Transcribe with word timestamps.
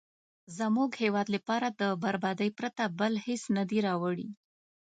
زموږ 0.57 0.89
هیواد 1.01 1.27
لپاره 1.35 1.67
له 1.79 1.87
بربادۍ 2.03 2.49
پرته 2.59 2.83
بل 2.99 3.13
هېڅ 3.27 3.41
نه 3.55 3.63
دي 3.69 3.79
راوړي. 3.87 4.27